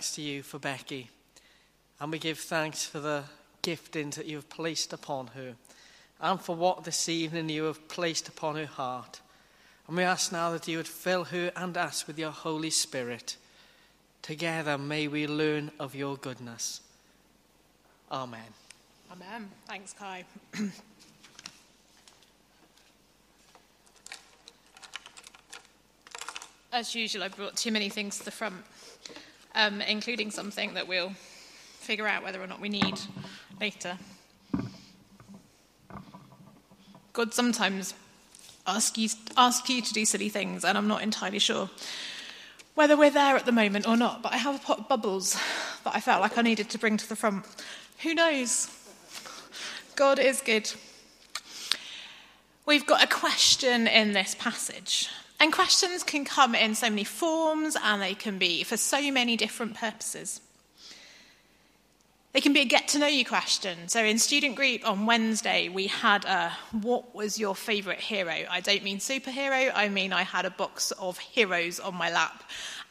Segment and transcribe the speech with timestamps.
[0.00, 1.10] thanks to you for Becky.
[2.00, 3.24] And we give thanks for the
[3.62, 5.56] giftings that you have placed upon her
[6.22, 9.20] and for what this evening you have placed upon her heart.
[9.86, 13.36] And we ask now that you would fill her and us with your Holy Spirit.
[14.22, 16.80] Together may we learn of your goodness.
[18.10, 18.40] Amen.
[19.12, 19.50] Amen.
[19.66, 20.24] Thanks, Kai.
[26.72, 28.64] As usual, I brought too many things to the front,
[29.54, 31.12] um, including something that we'll
[31.78, 33.00] figure out whether or not we need
[33.60, 33.98] later.
[37.12, 37.94] God sometimes
[38.66, 41.68] asks you, ask you to do silly things, and I'm not entirely sure
[42.74, 45.34] whether we're there at the moment or not, but I have a pot of bubbles
[45.84, 47.44] that I felt like I needed to bring to the front.
[48.02, 48.74] Who knows?
[49.96, 50.72] God is good.
[52.64, 55.10] We've got a question in this passage.
[55.40, 59.38] And questions can come in so many forms and they can be for so many
[59.38, 60.42] different purposes.
[62.32, 63.88] They can be a get to know you question.
[63.88, 68.44] So in student group on Wednesday, we had a what was your favourite hero?
[68.48, 72.44] I don't mean superhero, I mean I had a box of heroes on my lap.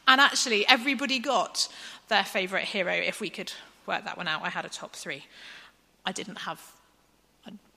[0.07, 1.67] And actually, everybody got
[2.07, 2.93] their favourite hero.
[2.93, 3.53] If we could
[3.85, 5.25] work that one out, I had a top three.
[6.03, 6.59] I didn't have,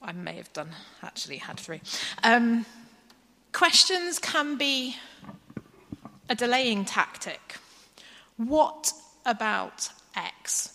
[0.00, 0.70] I may have done,
[1.02, 1.82] actually, had three.
[2.24, 2.64] Um,
[3.52, 4.96] questions can be
[6.28, 7.56] a delaying tactic.
[8.36, 8.92] What
[9.24, 10.72] about X?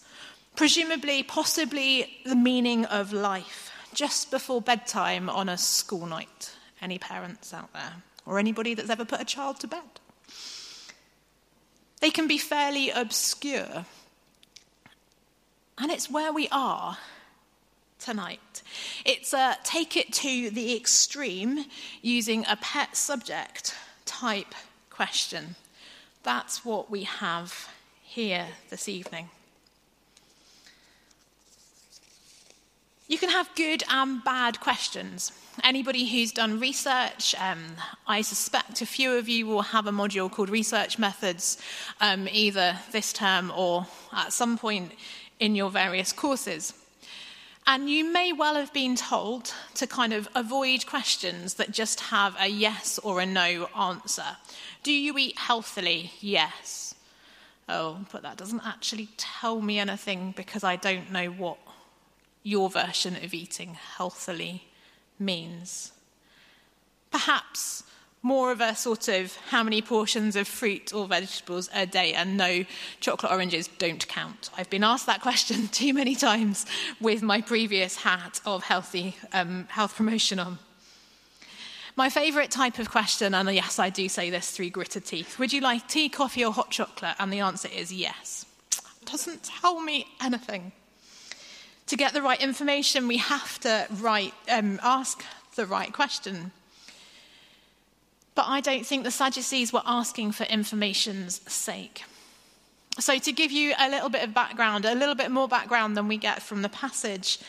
[0.58, 6.52] presumably, possibly the meaning of life just before bedtime on a school night.
[6.81, 7.94] Any parents out there?
[8.25, 10.02] Or anybody that's ever put a child to bed?
[12.02, 13.86] They can be fairly obscure.
[15.77, 16.98] And it's where we are
[17.99, 18.61] tonight.
[19.05, 21.65] It's a take it to the extreme
[22.02, 23.75] using a pet subject
[24.05, 24.53] type
[24.89, 25.55] question.
[26.23, 27.69] That's what we have
[28.03, 29.30] here this evening.
[33.09, 35.31] You can have good and bad questions.
[35.64, 37.59] Anybody who's done research, um,
[38.05, 41.58] I suspect a few of you will have a module called Research Methods,
[42.02, 44.91] um, either this term or at some point
[45.39, 46.73] in your various courses.
[47.70, 52.33] And you may well have been told to kind of avoid questions that just have
[52.39, 54.38] a yes or a no answer.
[54.83, 56.14] Do you eat healthily?
[56.22, 56.95] Yes.
[57.67, 61.58] Oh, but that doesn't actually tell me anything because I don't know what
[62.42, 64.64] your version of eating healthily
[65.20, 65.92] means.
[67.11, 67.83] Perhaps
[68.22, 72.36] more of a sort of how many portions of fruit or vegetables a day and
[72.36, 72.66] no
[73.00, 74.50] chocolate oranges don't count.
[74.58, 76.66] I've been asked that question too many times
[77.00, 80.60] with my previous hat of healthy um, health promotion on.
[81.95, 85.52] My favourite type of question, and yes, I do say this through gritted teeth would
[85.52, 87.16] you like tea, coffee, or hot chocolate?
[87.20, 88.45] And the answer is yes.
[89.06, 90.73] Doesn't tell me anything.
[91.88, 95.23] To get the right information, we have to write, um, ask
[95.56, 96.52] the right question.
[98.37, 102.03] But I don't think the Sadducees were asking for information's sake.
[102.99, 106.08] So, to give you a little bit of background, a little bit more background than
[106.08, 107.39] we get from the passage,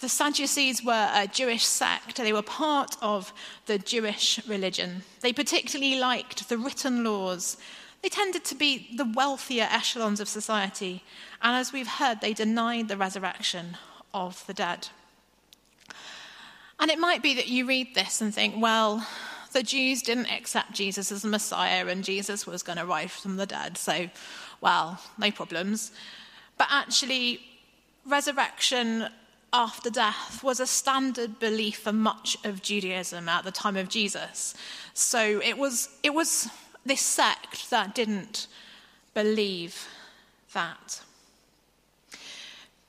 [0.00, 2.16] the Sadducees were a Jewish sect.
[2.16, 3.32] They were part of
[3.66, 5.02] the Jewish religion.
[5.20, 7.56] They particularly liked the written laws
[8.02, 11.02] they tended to be the wealthier echelons of society,
[11.42, 13.76] and as we've heard, they denied the resurrection
[14.14, 14.88] of the dead.
[16.78, 19.04] And it might be that you read this and think, well,
[19.52, 23.36] the Jews didn't accept Jesus as the Messiah, and Jesus was going to rise from
[23.36, 24.08] the dead, so,
[24.60, 25.92] well, no problems.
[26.56, 27.40] But actually,
[28.06, 29.08] resurrection
[29.52, 34.54] after death was a standard belief for much of Judaism at the time of Jesus.
[34.94, 36.48] So it was, it was
[36.84, 38.46] this sect that didn't
[39.14, 39.86] believe
[40.52, 41.02] that.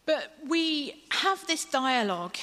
[0.06, 2.38] But we have this dialogue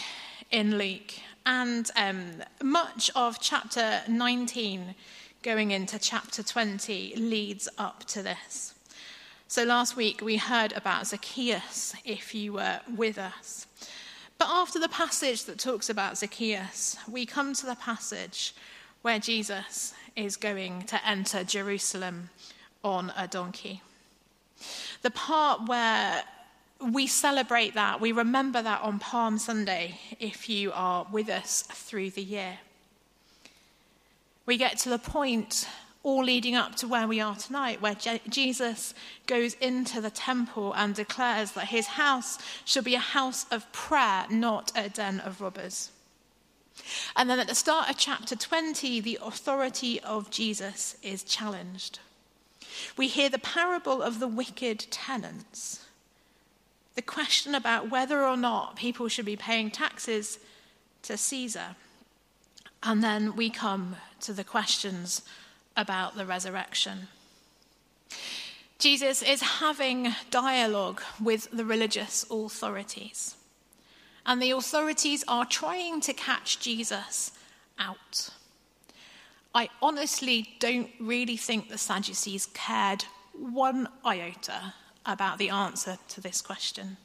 [0.50, 1.14] in Luke,
[1.46, 4.96] and um, much of chapter 19
[5.42, 8.74] going into chapter 20 leads up to this.
[9.46, 13.68] So last week we heard about Zacchaeus, if you were with us.
[14.38, 18.52] But after the passage that talks about Zacchaeus, we come to the passage
[19.02, 22.30] where Jesus is going to enter Jerusalem
[22.82, 23.82] on a donkey.
[25.02, 26.24] The part where
[26.80, 32.10] we celebrate that, we remember that on Palm Sunday if you are with us through
[32.10, 32.58] the year.
[34.44, 35.66] We get to the point,
[36.02, 38.94] all leading up to where we are tonight, where Je- Jesus
[39.26, 44.26] goes into the temple and declares that his house shall be a house of prayer,
[44.30, 45.90] not a den of robbers.
[47.16, 52.00] And then at the start of chapter 20, the authority of Jesus is challenged.
[52.96, 55.85] We hear the parable of the wicked tenants,
[56.96, 60.38] the question about whether or not people should be paying taxes
[61.02, 61.76] to Caesar.
[62.82, 65.22] And then we come to the questions
[65.76, 67.08] about the resurrection.
[68.78, 73.36] Jesus is having dialogue with the religious authorities.
[74.24, 77.30] And the authorities are trying to catch Jesus
[77.78, 78.30] out.
[79.54, 84.74] I honestly don't really think the Sadducees cared one iota
[85.06, 86.96] about the answer to this question.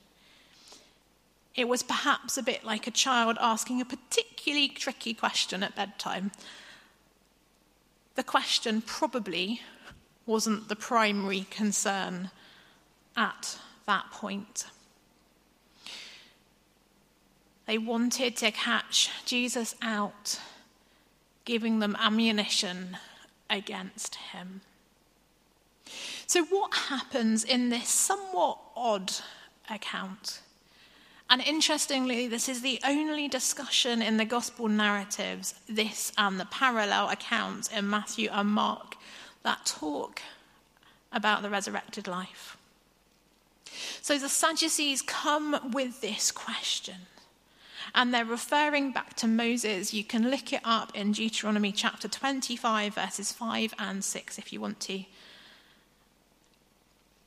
[1.56, 6.32] It was perhaps a bit like a child asking a particularly tricky question at bedtime.
[8.16, 9.62] The question probably
[10.26, 12.32] wasn't the primary concern
[13.18, 14.66] at that point.
[17.66, 20.40] They wanted to catch Jesus out,
[21.46, 22.98] giving them ammunition
[23.50, 24.62] against him.
[26.32, 29.12] So, what happens in this somewhat odd
[29.70, 30.40] account?
[31.30, 37.10] And interestingly, this is the only discussion in the gospel narratives, this and the parallel
[37.10, 38.96] accounts in Matthew and Mark,
[39.44, 40.22] that talk
[41.12, 42.56] about the resurrected life.
[44.02, 47.08] So the Sadducees come with this question.
[47.94, 49.94] And they're referring back to Moses.
[49.94, 54.62] You can look it up in Deuteronomy chapter 25, verses 5 and 6, if you
[54.62, 55.04] want to.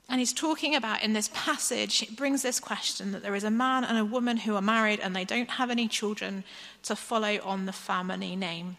[0.09, 3.51] And he's talking about in this passage, it brings this question that there is a
[3.51, 6.45] man and a woman who are married and they don't have any children
[6.83, 8.77] to follow on the family name.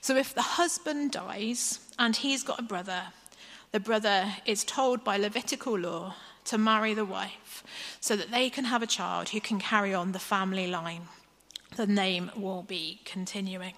[0.00, 3.02] So if the husband dies and he's got a brother,
[3.72, 6.14] the brother is told by Levitical law
[6.44, 7.62] to marry the wife
[8.00, 11.02] so that they can have a child who can carry on the family line.
[11.76, 13.74] The name will be continuing.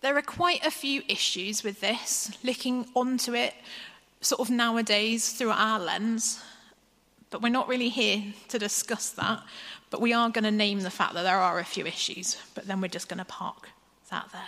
[0.00, 3.54] There are quite a few issues with this, looking onto it
[4.22, 6.42] sort of nowadays through our lens,
[7.30, 9.42] but we're not really here to discuss that.
[9.90, 12.66] But we are going to name the fact that there are a few issues, but
[12.66, 13.68] then we're just going to park
[14.10, 14.42] that there.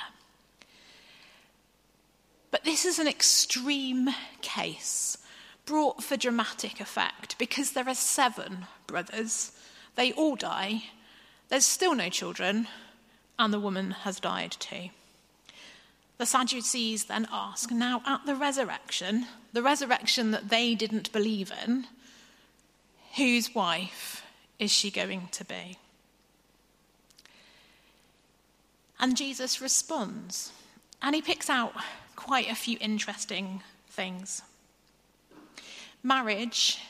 [2.51, 4.09] But this is an extreme
[4.41, 5.19] case
[5.67, 9.53] brought for dramatic effect because there are seven brothers.
[9.97, 10.85] They all die.
[11.49, 12.69] There's still no children,
[13.39, 14.91] and the woman has died too.
[16.17, 21.87] The Sadducees then ask, now at the resurrection, the resurrection that they didn't believe in,
[23.17, 24.23] whose wife
[24.59, 25.79] is she going to be?
[29.01, 30.53] And Jesus responds,
[31.03, 31.73] and he picks out
[32.17, 34.43] quite a few interesting things.
[36.03, 36.81] Marriage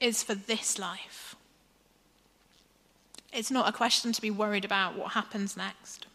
[0.00, 1.36] is for this life.
[3.32, 6.06] It's not a question to be worried about what happens next.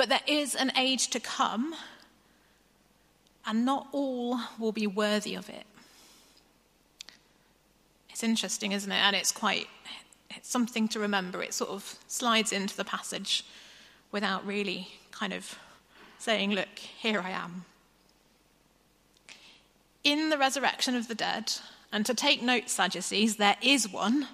[0.00, 1.74] But there is an age to come
[3.44, 5.66] and not all will be worthy of it.
[8.08, 8.96] It's interesting, isn't it?
[8.96, 9.66] And it's quite
[10.34, 11.42] it's something to remember.
[11.42, 13.44] It sort of slides into the passage
[14.10, 15.58] without really kind of
[16.18, 17.66] saying, Look, here I am.
[20.02, 21.52] In the resurrection of the dead,
[21.92, 24.28] and to take note, Sadducees, there is one.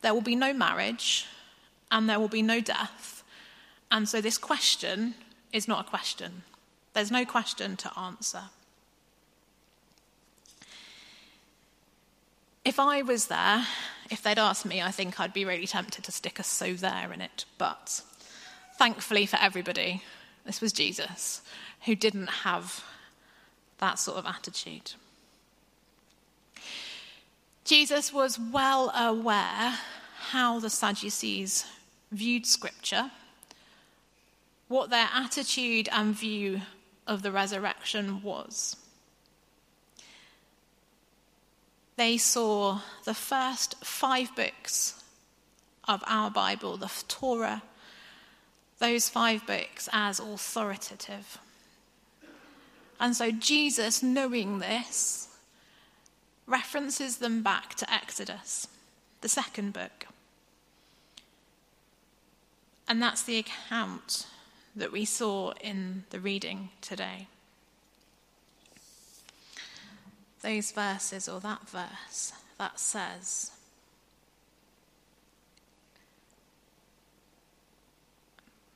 [0.00, 1.26] There will be no marriage,
[1.92, 3.21] and there will be no death.
[3.92, 5.14] And so this question
[5.52, 6.44] is not a question.
[6.94, 8.44] There's no question to answer.
[12.64, 13.66] If I was there,
[14.10, 17.12] if they'd asked me, I think I'd be really tempted to stick a so there
[17.12, 17.44] in it.
[17.58, 18.00] But
[18.78, 20.02] thankfully for everybody,
[20.46, 21.42] this was Jesus
[21.84, 22.82] who didn't have
[23.76, 24.92] that sort of attitude.
[27.66, 29.78] Jesus was well aware
[30.30, 31.66] how the Sadducees
[32.10, 33.10] viewed Scripture,
[34.72, 36.62] what their attitude and view
[37.06, 38.74] of the resurrection was.
[41.96, 45.04] They saw the first five books
[45.86, 47.62] of our Bible, the Torah,
[48.78, 51.36] those five books as authoritative.
[52.98, 55.28] And so Jesus, knowing this,
[56.46, 58.68] references them back to Exodus,
[59.20, 60.06] the second book.
[62.88, 64.26] And that's the account
[64.76, 67.26] that we saw in the reading today.
[70.42, 73.52] Those verses, or that verse, that says,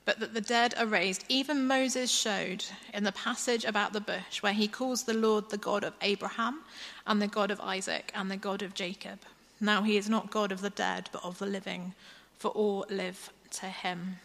[0.07, 1.25] but that the dead are raised.
[1.29, 5.59] Even Moses showed in the passage about the bush where he calls the Lord the
[5.59, 6.61] God of Abraham
[7.07, 9.19] and the God of Isaac and the God of Jacob.
[9.61, 11.95] Now he is not God of the dead, but of the living,
[12.39, 14.17] for all live to him.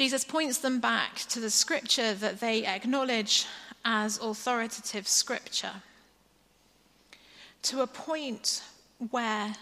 [0.00, 3.44] Jesus points them back to the scripture that they acknowledge
[3.84, 5.82] as authoritative scripture
[7.60, 8.62] to a point
[9.10, 9.54] where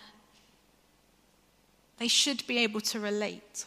[1.96, 3.64] they should be able to relate.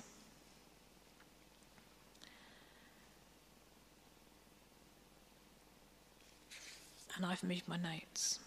[7.18, 8.40] And I've moved my notes.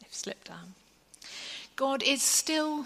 [0.00, 0.74] They've slipped down.
[1.76, 2.84] God is still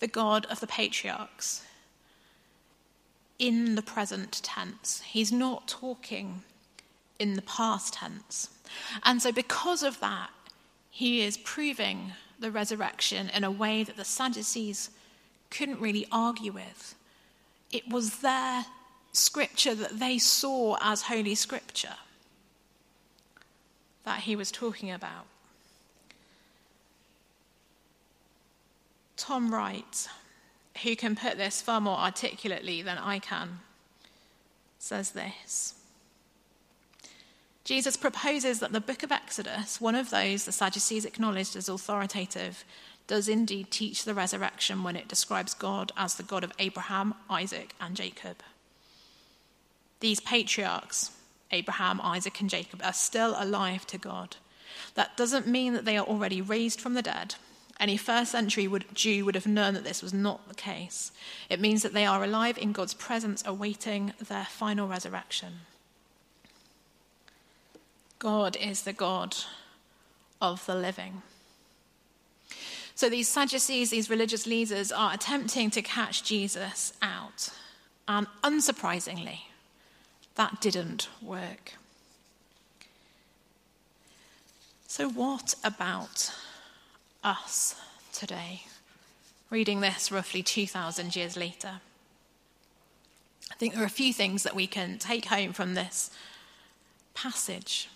[0.00, 1.62] the God of the patriarchs
[3.38, 5.02] in the present tense.
[5.06, 6.42] He's not talking
[7.18, 8.50] in the past tense.
[9.04, 10.30] And so, because of that,
[10.90, 14.90] he is proving the resurrection in a way that the Sadducees
[15.50, 16.94] couldn't really argue with.
[17.70, 18.66] It was their
[19.12, 21.96] scripture that they saw as holy scripture
[24.04, 25.26] that he was talking about.
[29.20, 30.08] Tom Wright,
[30.82, 33.58] who can put this far more articulately than I can,
[34.78, 35.74] says this.
[37.64, 42.64] Jesus proposes that the book of Exodus, one of those the Sadducees acknowledged as authoritative,
[43.06, 47.74] does indeed teach the resurrection when it describes God as the God of Abraham, Isaac,
[47.78, 48.38] and Jacob.
[50.00, 51.10] These patriarchs,
[51.50, 54.36] Abraham, Isaac, and Jacob, are still alive to God.
[54.94, 57.34] That doesn't mean that they are already raised from the dead.
[57.80, 61.12] Any first century would, Jew would have known that this was not the case.
[61.48, 65.60] It means that they are alive in God's presence, awaiting their final resurrection.
[68.18, 69.34] God is the God
[70.42, 71.22] of the living.
[72.94, 77.48] So these Sadducees, these religious leaders, are attempting to catch Jesus out.
[78.06, 79.38] And unsurprisingly,
[80.34, 81.74] that didn't work.
[84.86, 86.34] So, what about
[87.22, 87.74] us
[88.12, 88.62] today,
[89.50, 91.80] reading this roughly 2,000 years later.
[93.50, 96.10] I think there are a few things that we can take home from this
[97.14, 97.88] passage.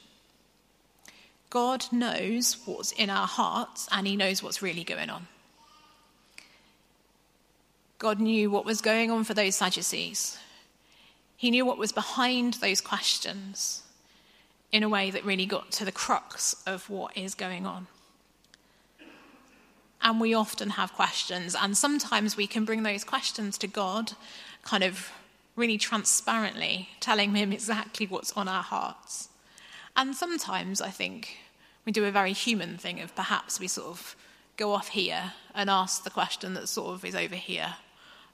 [1.49, 5.27] God knows what's in our hearts and He knows what's really going on.
[7.99, 10.39] God knew what was going on for those Sadducees.
[11.37, 13.83] He knew what was behind those questions
[14.73, 17.87] in a way that really got to the crux of what is going on
[20.05, 21.57] and we often have questions.
[21.59, 24.13] And sometimes we can bring those questions to God,
[24.63, 25.11] kind of
[25.57, 29.31] really transparently, telling Him exactly what's on our hearts.
[29.97, 31.39] And sometimes I think
[31.87, 34.17] we do a very human thing of perhaps we sort of
[34.57, 37.75] go off here and ask the question that sort of is over here,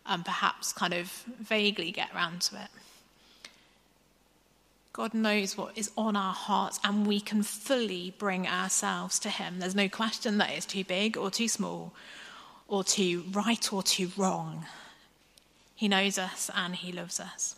[0.07, 1.09] and perhaps kind of
[1.39, 2.69] vaguely get around to it.
[4.93, 9.61] God knows what is on our hearts, and we can fully bring ourselves to Him.
[9.61, 11.93] There's no question that it's too big or too small,
[12.67, 14.67] or too right or too wrong.
[15.77, 17.55] He knows us and He loves us.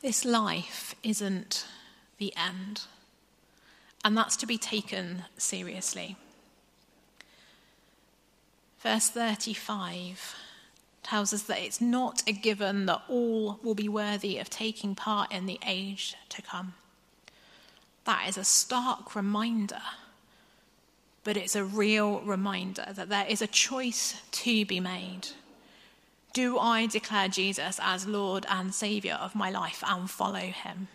[0.00, 1.66] This life isn't
[2.18, 2.82] the end,
[4.04, 6.16] and that's to be taken seriously.
[8.80, 10.36] Verse 35
[11.02, 15.32] tells us that it's not a given that all will be worthy of taking part
[15.32, 16.74] in the age to come.
[18.04, 19.82] That is a stark reminder,
[21.24, 25.28] but it's a real reminder that there is a choice to be made.
[26.32, 30.88] Do I declare Jesus as Lord and Saviour of my life and follow him?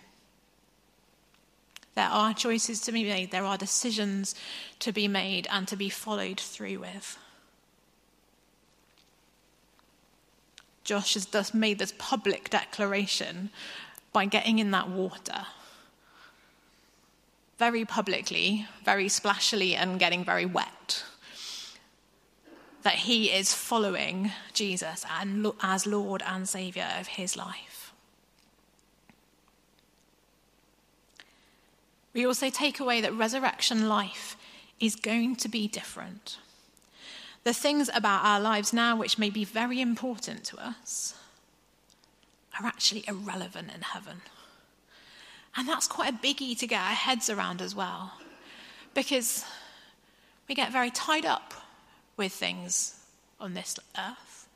[1.96, 4.36] There are choices to be made, there are decisions
[4.80, 7.18] to be made and to be followed through with.
[10.88, 13.50] Josh has thus made this public declaration
[14.13, 15.46] by getting in that water.
[17.60, 21.03] Very publicly, very splashily, and getting very wet.
[22.84, 27.91] That he is following Jesus and as Lord and Saviour of his life.
[32.13, 34.38] We also take away that resurrection life
[34.79, 36.38] is going to be different
[37.44, 41.15] the things about our lives now which may be very important to us
[42.60, 44.22] are actually irrelevant in heaven.
[45.56, 48.13] And that's quite a biggie to get our heads around as well,
[48.94, 49.46] because
[50.48, 51.53] we get very tied up
[52.15, 53.00] with things
[53.39, 54.48] on this earth,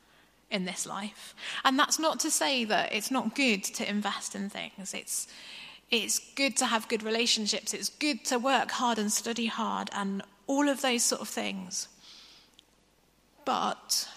[0.50, 1.34] in this life.
[1.64, 4.94] And that's not to say that it's not good to invest in things.
[4.94, 5.28] It's,
[5.90, 7.74] it's good to have good relationships.
[7.74, 11.88] It's good to work hard and study hard and all of those sort of things.
[13.44, 14.08] But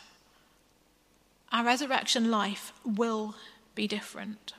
[1.51, 3.35] our resurrection life will
[3.73, 4.53] be different.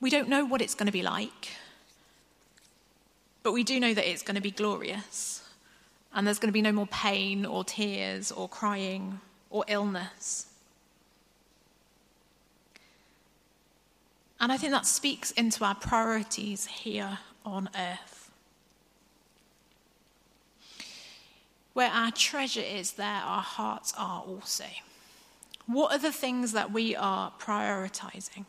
[0.00, 1.56] We don't know what it's going to be like,
[3.42, 5.42] but we do know that it's going to be glorious.
[6.12, 10.46] And there's going to be no more pain or tears or crying or illness.
[14.40, 18.09] And I think that speaks into our priorities here on earth.
[21.80, 24.66] Where our treasure is, there our hearts are also.
[25.64, 28.44] What are the things that we are prioritizing?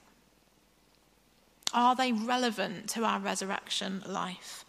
[1.73, 4.65] Are they relevant to our resurrection life?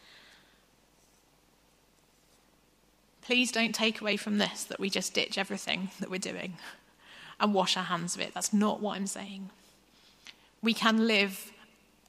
[3.22, 6.54] Please don't take away from this that we just ditch everything that we're doing
[7.40, 8.32] and wash our hands of it.
[8.32, 9.50] That's not what I'm saying.
[10.62, 11.50] We can live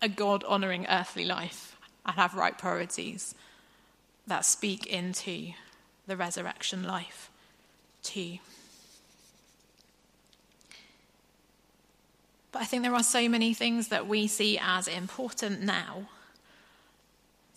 [0.04, 3.34] a God honoring earthly life and have right priorities
[4.28, 5.54] that speak into
[6.08, 7.30] the resurrection life
[8.02, 8.40] too.
[12.52, 16.08] But I think there are so many things that we see as important now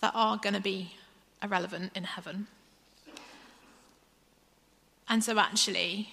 [0.01, 0.95] that are going to be
[1.43, 2.47] irrelevant in heaven.
[5.09, 6.11] And so, actually,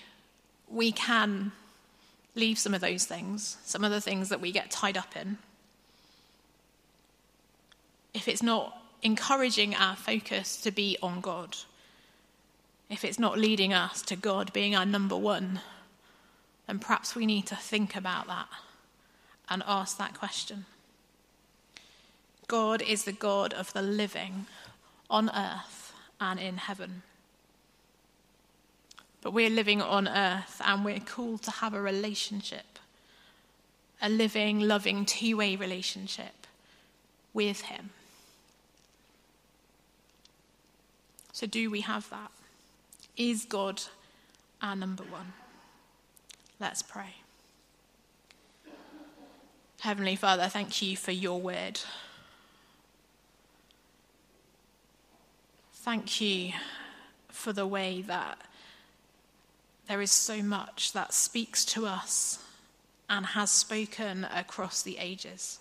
[0.69, 1.53] we can
[2.35, 5.37] leave some of those things, some of the things that we get tied up in.
[8.13, 11.55] If it's not encouraging our focus to be on God,
[12.89, 15.61] if it's not leading us to God being our number one,
[16.67, 18.47] then perhaps we need to think about that
[19.49, 20.65] and ask that question.
[22.47, 24.45] God is the God of the living
[25.09, 27.03] on earth and in heaven.
[29.21, 32.79] But we're living on earth and we're called to have a relationship,
[34.01, 36.47] a living, loving, two way relationship
[37.33, 37.91] with Him.
[41.31, 42.31] So, do we have that?
[43.15, 43.81] Is God
[44.61, 45.33] our number one?
[46.59, 47.15] Let's pray.
[49.81, 51.79] Heavenly Father, thank you for your word.
[55.73, 56.53] Thank you
[57.27, 58.39] for the way that
[59.87, 62.39] there is so much that speaks to us
[63.09, 65.59] and has spoken across the ages.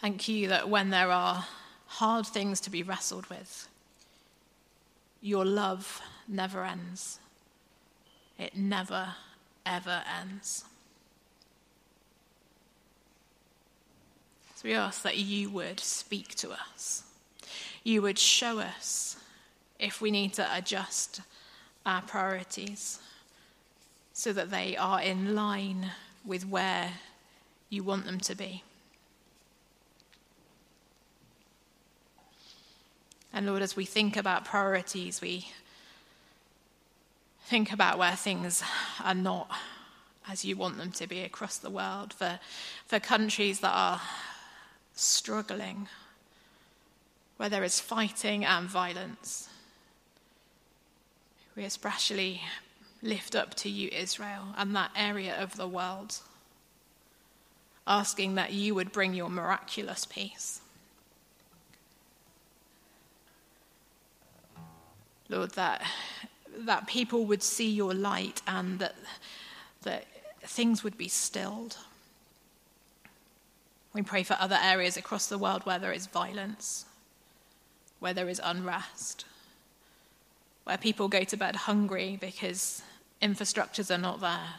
[0.00, 1.44] Thank you that when there are
[1.86, 3.68] hard things to be wrestled with,
[5.20, 7.18] your love never ends.
[8.38, 9.14] It never,
[9.66, 10.64] ever ends.
[14.54, 17.04] So we ask that you would speak to us.
[17.82, 19.16] You would show us
[19.78, 21.22] if we need to adjust
[21.86, 22.98] our priorities
[24.12, 25.92] so that they are in line
[26.24, 26.92] with where
[27.70, 28.62] you want them to be.
[33.32, 35.48] And Lord, as we think about priorities, we
[37.44, 38.62] think about where things
[39.02, 39.50] are not
[40.28, 42.38] as you want them to be across the world, for,
[42.86, 44.00] for countries that are
[44.94, 45.88] struggling,
[47.36, 49.48] where there is fighting and violence.
[51.56, 52.42] We especially
[53.02, 56.18] lift up to you, Israel, and that area of the world,
[57.86, 60.59] asking that you would bring your miraculous peace.
[65.30, 65.82] Lord, that,
[66.58, 68.96] that people would see your light and that,
[69.82, 70.04] that
[70.42, 71.78] things would be stilled.
[73.94, 76.84] We pray for other areas across the world where there is violence,
[78.00, 79.24] where there is unrest
[80.70, 82.82] where people go to bed hungry because
[83.20, 84.54] infrastructures are not there.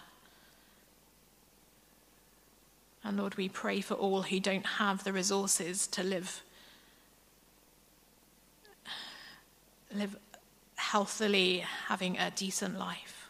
[3.01, 6.41] And Lord, we pray for all who don't have the resources to live,
[9.95, 10.17] live
[10.91, 13.29] healthily, having a decent life.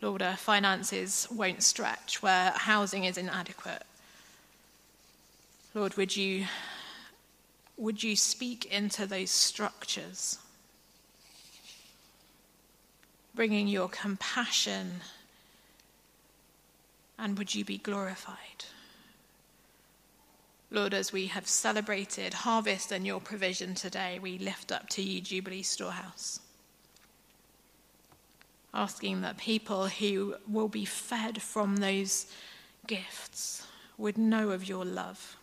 [0.00, 3.82] Lord, our finances won't stretch where housing is inadequate.
[5.74, 6.46] Lord, would you,
[7.76, 10.38] would you speak into those structures?
[13.38, 15.00] bringing your compassion,
[17.16, 18.64] and would you be glorified?
[20.70, 25.20] Lord, as we have celebrated harvest and your provision today, we lift up to you
[25.20, 26.40] Jubilee Storehouse.
[28.74, 32.26] Asking that people who will be fed from those
[32.86, 35.36] gifts would know of your love.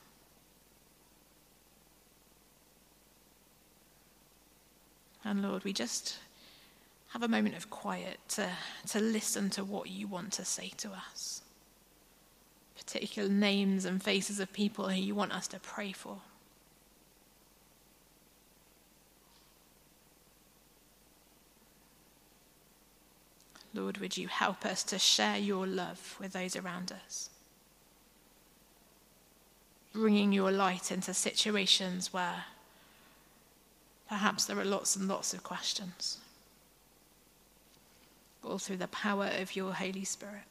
[5.24, 6.20] And Lord, we just
[7.10, 8.48] have a moment of quiet to,
[8.90, 11.42] to listen to what you want to say to us.
[12.86, 16.18] Particular names and faces of people who you want us to pray for.
[23.74, 27.30] Lord, would you help us to share your love with those around us?
[29.92, 32.46] Bringing your light into situations where
[34.08, 36.20] perhaps there are lots and lots of questions.
[38.46, 40.44] all through the power of your Holy Spirit.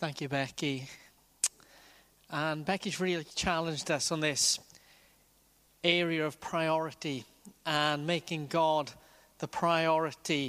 [0.00, 0.88] Thank you, Becky.
[2.30, 4.58] And Becky's really challenged us on this
[5.84, 7.26] area of priority
[7.66, 8.90] and making God
[9.40, 10.38] the priority